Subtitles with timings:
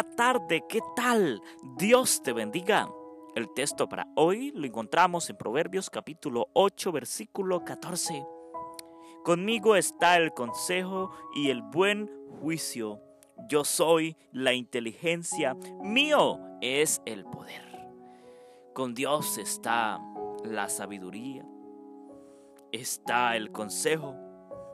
[0.00, 1.42] Tarde, ¿qué tal?
[1.76, 2.88] Dios te bendiga.
[3.34, 8.24] El texto para hoy lo encontramos en Proverbios capítulo 8, versículo 14.
[9.22, 12.10] Conmigo está el consejo y el buen
[12.40, 13.02] juicio.
[13.50, 15.52] Yo soy la inteligencia,
[15.82, 17.62] mío es el poder.
[18.72, 20.00] Con Dios está
[20.42, 21.44] la sabiduría,
[22.72, 24.16] está el consejo,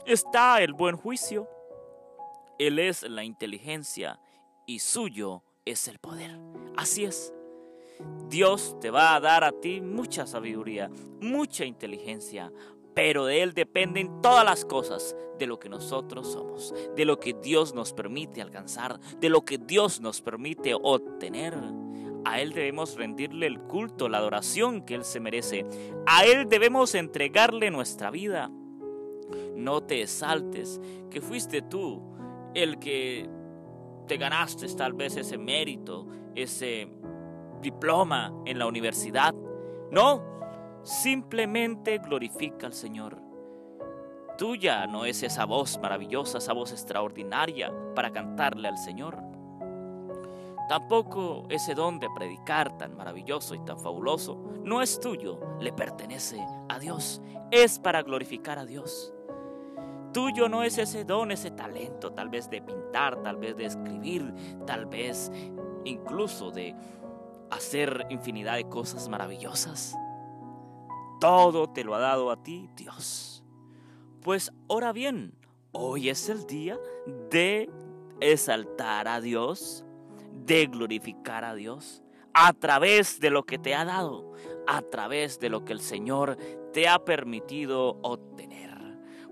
[0.06, 1.48] está el buen juicio.
[2.60, 4.20] Él es la inteligencia
[4.68, 6.38] y suyo es el poder.
[6.76, 7.32] Así es.
[8.28, 10.90] Dios te va a dar a ti mucha sabiduría,
[11.20, 12.52] mucha inteligencia,
[12.94, 17.32] pero de Él dependen todas las cosas de lo que nosotros somos, de lo que
[17.32, 21.54] Dios nos permite alcanzar, de lo que Dios nos permite obtener.
[22.26, 25.64] A Él debemos rendirle el culto, la adoración que Él se merece.
[26.06, 28.50] A Él debemos entregarle nuestra vida.
[29.56, 30.78] No te exaltes,
[31.10, 32.02] que fuiste tú
[32.54, 33.28] el que
[34.08, 36.88] te ganaste tal vez ese mérito, ese
[37.60, 39.34] diploma en la universidad.
[39.92, 43.20] No, simplemente glorifica al Señor.
[44.36, 49.18] Tuya no es esa voz maravillosa, esa voz extraordinaria para cantarle al Señor.
[50.68, 56.44] Tampoco ese don de predicar tan maravilloso y tan fabuloso no es tuyo, le pertenece
[56.68, 59.14] a Dios, es para glorificar a Dios.
[60.18, 64.34] Tuyo no es ese don, ese talento, tal vez de pintar, tal vez de escribir,
[64.66, 65.30] tal vez
[65.84, 66.74] incluso de
[67.50, 69.94] hacer infinidad de cosas maravillosas.
[71.20, 73.44] Todo te lo ha dado a ti Dios.
[74.20, 75.38] Pues ahora bien,
[75.70, 76.80] hoy es el día
[77.30, 77.70] de
[78.18, 79.84] exaltar a Dios,
[80.32, 82.02] de glorificar a Dios
[82.34, 84.32] a través de lo que te ha dado,
[84.66, 86.36] a través de lo que el Señor
[86.72, 88.77] te ha permitido obtener.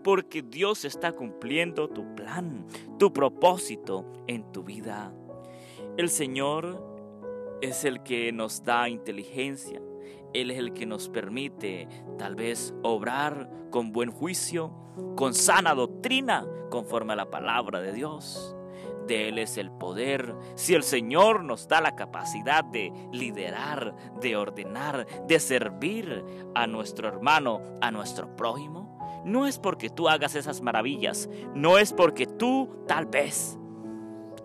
[0.07, 2.65] Porque Dios está cumpliendo tu plan,
[2.97, 5.13] tu propósito en tu vida.
[5.97, 9.83] El Señor es el que nos da inteligencia,
[10.33, 14.71] Él es el que nos permite tal vez obrar con buen juicio,
[15.17, 18.55] con sana doctrina, conforme a la palabra de Dios.
[19.09, 20.37] De Él es el poder.
[20.55, 27.09] Si el Señor nos da la capacidad de liderar, de ordenar, de servir a nuestro
[27.09, 28.86] hermano, a nuestro prójimo,
[29.27, 33.59] no es porque tú hagas esas maravillas, no es porque tú tal vez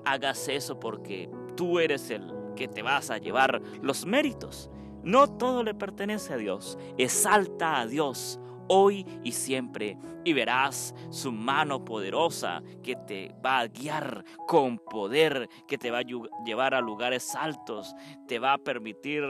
[0.04, 4.72] hagas eso porque tú eres el que te vas a llevar los méritos.
[5.04, 6.80] No todo le pertenece a Dios.
[6.98, 13.68] Exalta a Dios hoy y siempre y verás su mano poderosa que te va a
[13.68, 17.96] guiar con poder, que te va a llevar a lugares altos,
[18.28, 19.24] te va a permitir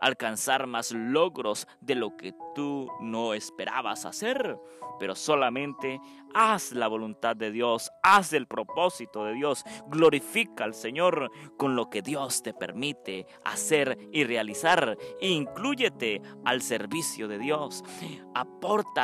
[0.00, 4.58] alcanzar más logros de lo que tú no esperabas hacer.
[4.98, 6.00] Pero solamente
[6.34, 11.88] haz la voluntad de Dios, haz el propósito de Dios, glorifica al Señor con lo
[11.88, 14.96] que Dios te permite hacer y realizar.
[15.20, 17.84] Inclúyete al servicio de Dios,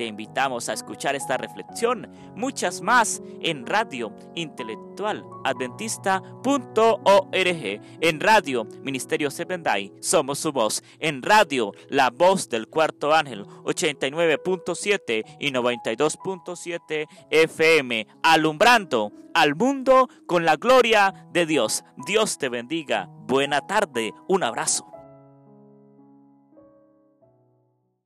[0.01, 9.31] te invitamos a escuchar esta reflexión, muchas más en Radio Intelectual Adventista.org, en Radio Ministerio
[9.31, 18.07] Sependai, somos su voz, en Radio La Voz del Cuarto Ángel 89.7 y 92.7 FM,
[18.23, 21.85] alumbrando al mundo con la gloria de Dios.
[22.07, 23.11] Dios te bendiga.
[23.27, 24.91] Buena tarde, un abrazo.